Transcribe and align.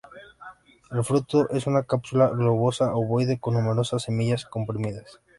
El 0.89 1.03
fruto 1.03 1.47
es 1.51 1.67
una 1.67 1.83
cápsula 1.83 2.29
globosa 2.29 2.95
ovoide 2.95 3.39
con 3.39 3.53
numerosas 3.53 4.01
semillas 4.01 4.47
comprimidas. 4.47 5.21